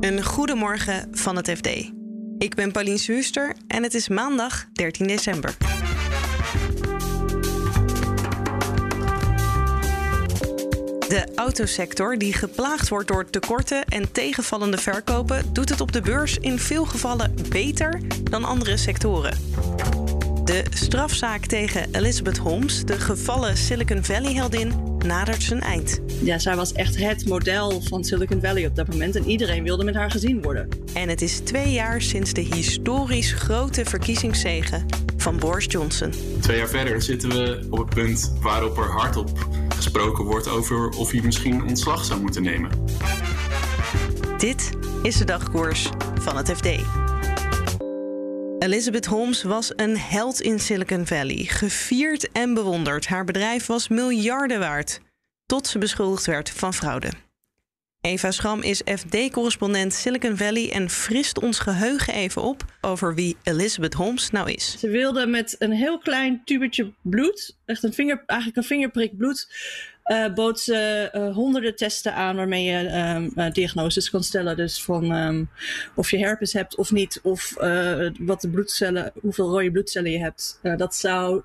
[0.00, 1.66] Een goedemorgen van het FD.
[2.38, 5.56] Ik ben Pauline Zuuster en het is maandag 13 december.
[11.08, 16.36] De autosector, die geplaagd wordt door tekorten en tegenvallende verkopen, doet het op de beurs
[16.36, 18.00] in veel gevallen beter
[18.30, 19.38] dan andere sectoren.
[20.44, 26.00] De strafzaak tegen Elizabeth Holmes, de gevallen Silicon Valley-heldin, nadert zijn eind.
[26.22, 29.84] Ja, zij was echt het model van Silicon Valley op dat moment en iedereen wilde
[29.84, 30.68] met haar gezien worden.
[30.94, 36.12] En het is twee jaar sinds de historisch grote verkiezingszegen van Boris Johnson.
[36.40, 41.10] Twee jaar verder zitten we op het punt waarop er hardop gesproken wordt over of
[41.10, 42.70] hij misschien ontslag zou moeten nemen.
[44.38, 44.70] Dit
[45.02, 45.88] is de dagkoers
[46.20, 46.68] van het FD.
[48.66, 53.06] Elizabeth Holmes was een held in Silicon Valley, gevierd en bewonderd.
[53.06, 55.00] Haar bedrijf was miljarden waard,
[55.44, 57.10] tot ze beschuldigd werd van fraude.
[58.00, 63.94] Eva Schram is FD-correspondent Silicon Valley en frist ons geheugen even op over wie Elizabeth
[63.94, 64.76] Holmes nou is.
[64.78, 69.48] Ze wilde met een heel klein tubetje bloed, echt een vinger, eigenlijk een vingerprik bloed,
[70.06, 74.56] uh, bood ze uh, honderden testen aan waarmee je um, uh, diagnoses kan stellen.
[74.56, 75.50] Dus van um,
[75.94, 77.54] of je herpes hebt of niet, of
[78.18, 80.60] wat de bloedcellen, hoeveel rode bloedcellen je hebt.
[80.76, 81.42] dat zou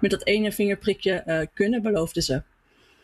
[0.00, 2.42] met dat ene vingerprikje kunnen, beloofde ze.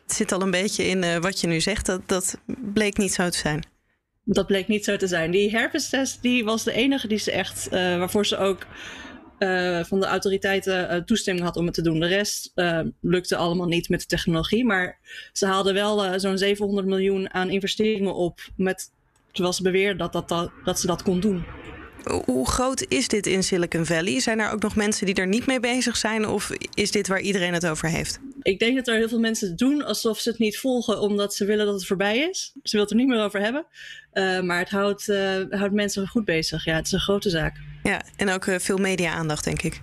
[0.02, 1.86] Het zit al een beetje in wat je nu zegt.
[1.86, 2.38] Dat, dat
[2.72, 3.66] bleek niet zo te zijn.
[4.24, 5.30] Dat bleek niet zo te zijn.
[5.30, 8.66] Die herpestest die was de enige die ze echt, waarvoor ze ook
[9.38, 12.00] uh, van de autoriteiten uh, toestemming had om het te doen.
[12.00, 14.64] De rest uh, lukte allemaal niet met de technologie.
[14.64, 14.98] Maar
[15.32, 18.40] ze haalden wel zo'n 700 miljoen aan investeringen op.
[18.56, 18.90] Met,
[19.32, 21.44] terwijl ze beweerden dat, dat, dat, dat ze dat kon doen.
[22.24, 24.20] Hoe groot is dit in Silicon Valley?
[24.20, 26.26] Zijn er ook nog mensen die er niet mee bezig zijn?
[26.28, 28.20] Of is dit waar iedereen het over heeft?
[28.42, 31.44] Ik denk dat er heel veel mensen doen alsof ze het niet volgen omdat ze
[31.44, 32.52] willen dat het voorbij is.
[32.62, 33.66] Ze willen het er niet meer over hebben.
[34.46, 35.06] Maar het houdt,
[35.50, 36.64] houdt mensen goed bezig.
[36.64, 37.56] Ja, het is een grote zaak.
[37.86, 39.80] Ja, en ook uh, veel media-aandacht, denk ik.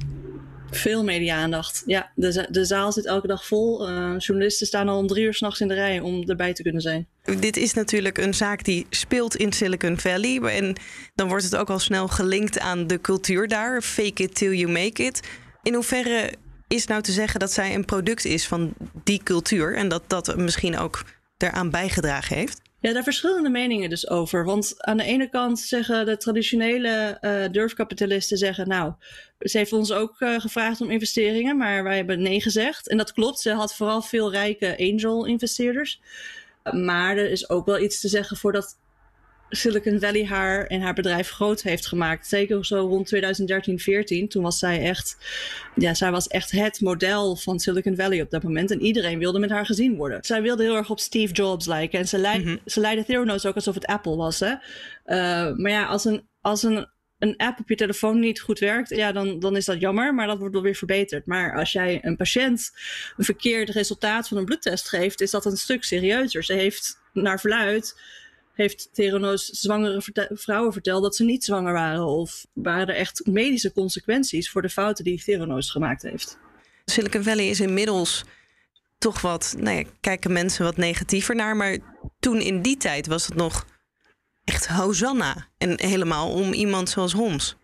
[0.71, 1.83] Veel media-aandacht.
[1.85, 3.89] Ja, de, de zaal zit elke dag vol.
[3.89, 6.81] Uh, journalisten staan al om drie uur s'nachts in de rij om erbij te kunnen
[6.81, 7.07] zijn.
[7.39, 10.39] Dit is natuurlijk een zaak die speelt in Silicon Valley.
[10.39, 10.75] En
[11.15, 13.81] dan wordt het ook al snel gelinkt aan de cultuur daar.
[13.81, 15.19] Fake it till you make it.
[15.61, 16.33] In hoeverre
[16.67, 20.37] is nou te zeggen dat zij een product is van die cultuur en dat dat
[20.37, 21.03] misschien ook
[21.37, 22.61] eraan bijgedragen heeft?
[22.83, 24.45] Ja, daar verschillende meningen dus over.
[24.45, 28.93] Want aan de ene kant zeggen de traditionele uh, durfkapitalisten zeggen, nou,
[29.39, 32.89] ze heeft ons ook uh, gevraagd om investeringen, maar wij hebben nee gezegd.
[32.89, 36.01] En dat klopt, ze had vooral veel rijke angel investeerders.
[36.71, 38.77] Maar er is ook wel iets te zeggen voor dat
[39.55, 42.27] Silicon Valley haar en haar bedrijf groot heeft gemaakt.
[42.27, 44.27] Zeker zo rond 2013, 14.
[44.27, 45.17] Toen was zij echt,
[45.75, 48.71] ja, zij was echt het model van Silicon Valley op dat moment.
[48.71, 50.23] En iedereen wilde met haar gezien worden.
[50.23, 51.99] Zij wilde heel erg op Steve Jobs lijken.
[51.99, 52.59] En ze, leid, mm -hmm.
[52.65, 54.39] ze leidde Theranos ook alsof het Apple was.
[54.39, 54.51] Hè?
[54.51, 56.87] Uh, maar ja, als een, als een
[57.23, 60.27] een app op je telefoon niet goed werkt, ja, dan, dan is dat jammer, maar
[60.27, 61.25] dat wordt wel weer verbeterd.
[61.25, 62.71] Maar als jij een patiënt
[63.17, 66.43] een verkeerd resultaat van een bloedtest geeft, is dat een stuk serieuzer.
[66.43, 68.01] Ze heeft naar verluid
[68.53, 72.05] heeft Theranos zwangere vrouwen verteld dat ze niet zwanger waren?
[72.05, 76.37] Of waren er echt medische consequenties voor de fouten die Theranos gemaakt heeft?
[76.85, 78.23] Silicon Valley is inmiddels
[78.97, 81.55] toch wat, nou ja, kijken mensen wat negatiever naar.
[81.55, 81.77] Maar
[82.19, 83.65] toen in die tijd was het nog
[84.43, 85.47] echt Hosanna.
[85.57, 87.55] En helemaal om iemand zoals Holmes.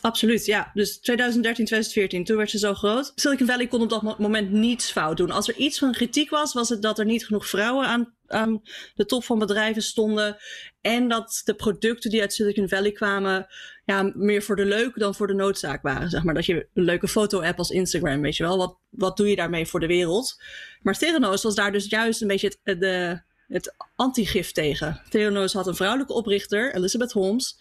[0.00, 0.70] Absoluut, ja.
[0.74, 3.12] Dus 2013, 2014, toen werd ze zo groot.
[3.14, 5.30] Silicon Valley kon op dat moment niets fout doen.
[5.30, 8.62] Als er iets van kritiek was, was het dat er niet genoeg vrouwen aan, aan
[8.94, 10.36] de top van bedrijven stonden.
[10.80, 13.46] En dat de producten die uit Silicon Valley kwamen,
[13.84, 16.10] ja, meer voor de leuk dan voor de noodzaak waren.
[16.10, 18.56] Zeg maar dat je een leuke foto-app als Instagram, weet je wel.
[18.56, 20.42] Wat, wat doe je daarmee voor de wereld?
[20.82, 25.02] Maar Theranos was daar dus juist een beetje het, de, het antigif tegen.
[25.08, 27.60] Theranos had een vrouwelijke oprichter, Elizabeth Holmes.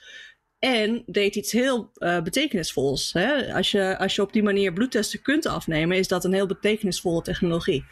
[0.62, 3.14] En deed iets heel uh, betekenisvols.
[3.14, 3.54] Hè?
[3.54, 7.22] Als, je, als je op die manier bloedtesten kunt afnemen, is dat een heel betekenisvolle
[7.22, 7.86] technologie.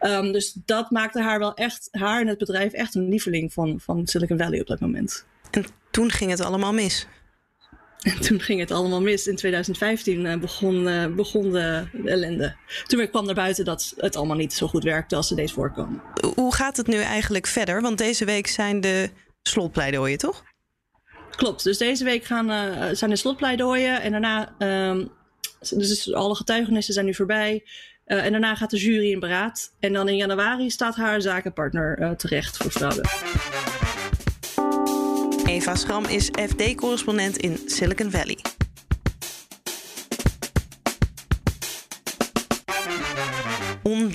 [0.00, 3.80] Um, dus dat maakte haar wel echt, haar en het bedrijf echt een lieveling van,
[3.80, 5.26] van Silicon Valley op dat moment.
[5.50, 7.06] En toen ging het allemaal mis.
[8.02, 9.26] En toen ging het allemaal mis.
[9.26, 12.56] In 2015 uh, begon, uh, begon de, de ellende.
[12.86, 16.02] Toen kwam naar buiten dat het allemaal niet zo goed werkte als ze deed voorkomen.
[16.34, 17.80] Hoe gaat het nu eigenlijk verder?
[17.80, 19.10] Want deze week zijn de
[19.42, 20.44] slotpleidooien, toch?
[21.36, 21.64] Klopt.
[21.64, 24.02] Dus deze week gaan, uh, zijn de slotpleidooien.
[24.02, 25.10] En daarna, um,
[25.70, 27.64] dus alle getuigenissen zijn nu voorbij.
[28.06, 29.72] Uh, en daarna gaat de jury in beraad.
[29.80, 33.04] En dan in januari staat haar zakenpartner uh, terecht voor fraude.
[35.46, 38.38] Eva Schram is FD-correspondent in Silicon Valley.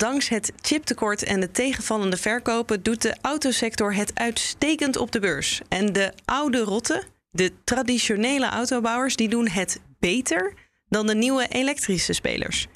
[0.02, 5.60] Ondanks het chiptekort en de tegenvallende verkopen doet de autosector het uitstekend op de beurs.
[5.68, 10.54] En de oude rotten, de traditionele autobouwers, die doen het beter
[10.88, 12.66] dan de nieuwe elektrische spelers.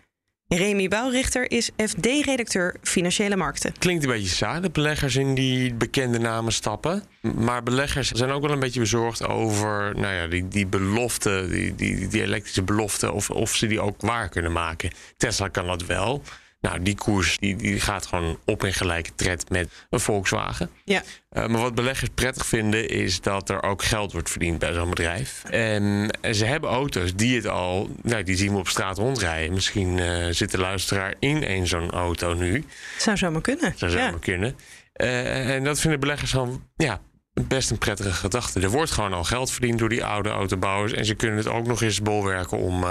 [0.49, 3.73] Remy Bouwrichter is FD-redacteur Financiële Markten.
[3.79, 7.03] Klinkt een beetje saai dat beleggers in die bekende namen stappen.
[7.21, 11.75] Maar beleggers zijn ook wel een beetje bezorgd over nou ja, die, die belofte, die,
[11.75, 14.91] die, die elektrische belofte, of, of ze die ook waar kunnen maken.
[15.17, 16.23] Tesla kan dat wel.
[16.65, 20.71] Nou, die koers die, die gaat gewoon op in gelijke tred met een Volkswagen.
[20.85, 21.03] Ja.
[21.33, 24.89] Uh, maar wat beleggers prettig vinden is dat er ook geld wordt verdiend bij zo'n
[24.89, 25.45] bedrijf.
[25.45, 29.55] En ze hebben auto's die het al, nou, die zien we op straat rondrijden.
[29.55, 32.65] Misschien uh, zit de luisteraar in een zo'n auto nu.
[32.99, 33.73] Zou zomaar kunnen.
[33.77, 34.19] Zou zomaar ja.
[34.21, 34.57] kunnen.
[34.97, 37.01] Uh, en dat vinden beleggers dan, ja,
[37.33, 38.61] best een prettige gedachte.
[38.61, 40.93] Er wordt gewoon al geld verdiend door die oude autobouwers.
[40.93, 42.85] En ze kunnen het ook nog eens bolwerken om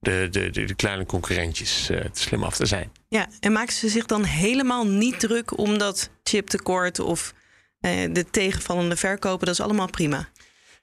[0.00, 2.92] de, de, de, de kleine concurrentjes uh, te slim af te zijn.
[3.08, 7.34] Ja, en maken ze zich dan helemaal niet druk om dat chiptekort of
[7.80, 9.46] uh, de tegenvallende verkopen?
[9.46, 10.28] Dat is allemaal prima.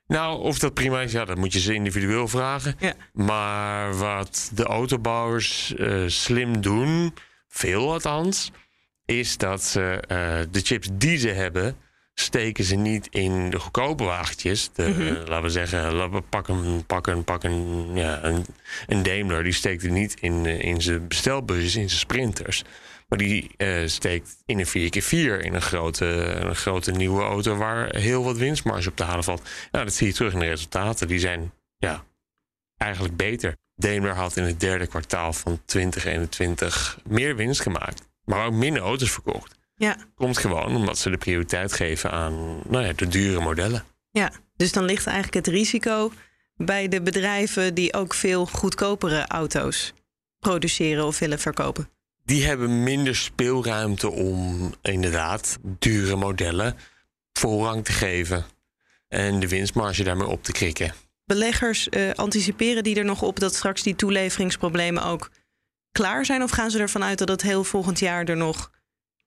[0.08, 2.76] Nou, of dat prima is, ja, dat moet je ze individueel vragen.
[2.80, 2.94] Ja.
[3.14, 7.14] Maar wat de autobouwers uh, slim doen,
[7.48, 8.52] veel althans,
[9.06, 10.04] is dat ze
[10.52, 11.78] de chips die ze hebben
[12.16, 14.70] steken ze niet in de goedkope wagentjes.
[14.74, 15.16] De, mm -hmm.
[15.16, 18.46] Laten we zeggen, pak een, pak een, pak een, ja, een,
[18.88, 19.44] een Daimler.
[19.44, 22.64] Die steekt er niet in, in zijn bestelbusjes, in zijn sprinters.
[23.08, 27.56] Maar die uh, steekt in een 4x4 in een grote, een grote nieuwe auto...
[27.56, 29.50] waar heel wat winstmarge op te halen valt.
[29.72, 31.08] Nou, dat zie je terug in de resultaten.
[31.08, 32.04] Die zijn ja,
[32.78, 33.56] eigenlijk beter.
[33.76, 38.08] Daimler had in het derde kwartaal van 2021 meer winst gemaakt.
[38.24, 39.56] Maar ook minder auto's verkocht.
[39.75, 39.98] Ja.
[40.16, 43.83] Komt gewoon omdat ze de prioriteit geven aan nou ja, de dure modellen.
[44.12, 46.12] Ja, dus dan ligt eigenlijk het risico
[46.56, 49.94] bij de bedrijven die ook veel goedkopere auto's
[50.39, 51.89] produceren of willen verkopen.
[52.25, 56.77] Die hebben minder speelruimte om inderdaad dure modellen
[57.31, 58.45] voorrang te geven
[59.07, 60.94] en de winstmarge daarmee op te krikken.
[61.25, 65.30] Beleggers uh, anticiperen die er nog op dat straks die toeleveringsproblemen ook
[65.92, 66.44] klaar zijn?
[66.44, 68.72] Of gaan ze ervan uit dat het heel volgend jaar er nog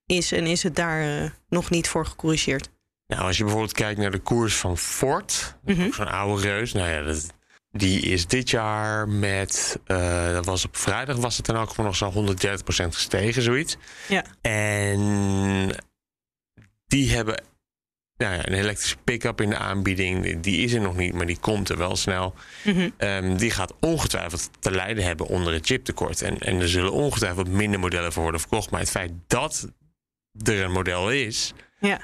[0.09, 2.71] is en is het daar uh, nog niet voor gecorrigeerd?
[3.07, 5.57] Nou, als je bijvoorbeeld kijkt naar de koers van Ford,
[5.91, 7.35] zo'n oude reus, nou ja, dat,
[7.71, 11.97] die is dit jaar met, uh, dat was op vrijdag, was het dan ook nog
[11.97, 12.37] zo'n 130%
[12.69, 13.77] gestegen, zoiets.
[14.09, 14.25] Ja.
[14.41, 15.71] En
[16.87, 17.43] die hebben
[18.17, 20.41] nou ja, een elektrische pick-up in de aanbieding.
[20.41, 22.35] Die is er nog niet, maar die komt er wel snel.
[22.63, 22.93] -hmm.
[22.99, 26.23] um, die gaat ongetwijfeld te lijden hebben onder het chiptekort.
[26.23, 28.71] En, en er zullen ongetwijfeld minder modellen voor worden verkocht.
[28.71, 29.69] Maar het feit dat
[30.45, 31.53] er een model is.
[31.81, 32.01] Ja,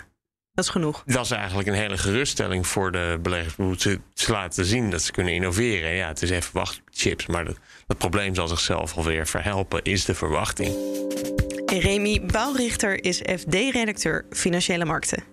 [0.52, 1.02] dat is genoeg.
[1.06, 3.82] Dat is eigenlijk een hele geruststelling voor de beleggers.
[3.82, 5.94] Ze, ze laten zien dat ze kunnen innoveren.
[5.94, 7.56] Ja, het is even wachten op chips, maar dat,
[7.86, 10.74] dat probleem zal zichzelf alweer verhelpen, is de verwachting.
[11.66, 15.24] Remy Bouwrichter is FD-redacteur Financiële Markten.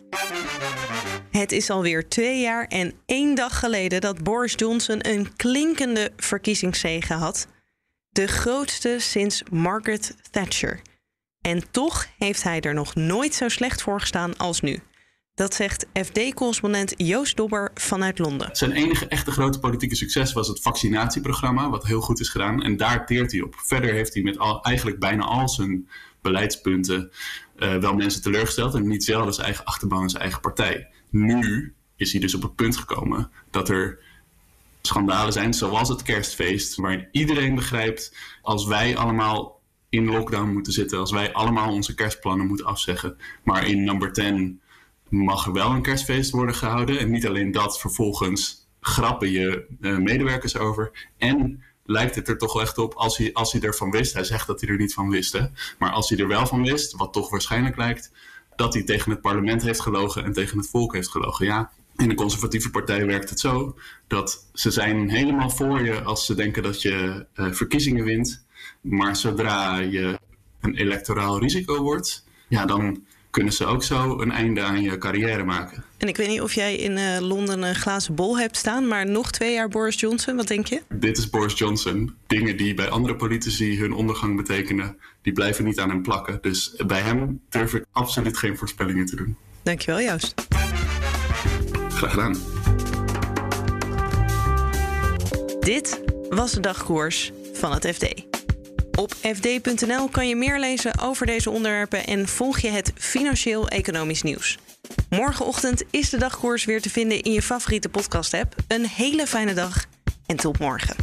[1.31, 7.13] Het is alweer twee jaar en één dag geleden dat Boris Johnson een klinkende verkiezingszege
[7.13, 7.47] had.
[8.09, 10.81] De grootste sinds Margaret Thatcher.
[11.41, 14.79] En toch heeft hij er nog nooit zo slecht voor gestaan als nu.
[15.33, 18.49] Dat zegt FD-correspondent Joost Dobber vanuit Londen.
[18.55, 22.63] Zijn enige echte grote politieke succes was het vaccinatieprogramma, wat heel goed is gedaan.
[22.63, 23.55] En daar teert hij op.
[23.57, 25.89] Verder heeft hij met al, eigenlijk bijna al zijn
[26.21, 27.11] beleidspunten
[27.57, 28.75] uh, wel mensen teleurgesteld.
[28.75, 30.87] En niet zelden zijn eigen achterban en zijn eigen partij.
[31.09, 33.99] Nu is hij dus op het punt gekomen dat er
[34.81, 39.60] schandalen zijn, zoals het kerstfeest, waarin iedereen begrijpt als wij allemaal
[39.92, 43.18] in lockdown moeten zitten, als wij allemaal onze kerstplannen moeten afzeggen.
[43.44, 44.62] Maar in number 10
[45.10, 47.00] mag er wel een kerstfeest worden gehouden.
[47.00, 51.07] En niet alleen dat, vervolgens grappen je uh, medewerkers over.
[51.18, 54.24] En lijkt het er toch wel echt op, als hij, als hij ervan wist, hij
[54.24, 55.45] zegt dat hij er niet van wist, hè?
[55.80, 58.12] maar als hij er wel van wist, wat toch waarschijnlijk lijkt,
[58.56, 61.45] dat hij tegen het parlement heeft gelogen en tegen het volk heeft gelogen.
[61.45, 66.26] Ja, in de conservatieve partij werkt het zo dat ze zijn helemaal voor je als
[66.26, 68.45] ze denken dat je uh, verkiezingen wint.
[68.81, 70.19] Maar zodra je
[70.61, 75.44] een electoraal risico wordt, ja, dan kunnen ze ook zo een einde aan je carrière
[75.44, 75.83] maken.
[75.97, 79.09] En ik weet niet of jij in uh, Londen een glazen bol hebt staan, maar
[79.09, 80.81] nog twee jaar Boris Johnson, wat denk je?
[80.89, 82.15] Dit is Boris Johnson.
[82.27, 86.37] Dingen die bij andere politici hun ondergang betekenen, die blijven niet aan hem plakken.
[86.41, 89.37] Dus bij hem durf ik absoluut geen voorspellingen te doen.
[89.63, 90.47] Dankjewel, Joost.
[91.89, 92.35] Graag gedaan.
[95.59, 98.31] Dit was de dagkoers van het FD.
[98.95, 104.57] Op fd.nl kan je meer lezen over deze onderwerpen en volg je het financieel-economisch nieuws.
[105.10, 108.56] Morgenochtend is de dagkoers weer te vinden in je favoriete podcast-app.
[108.68, 109.86] Een hele fijne dag
[110.26, 111.00] en tot morgen.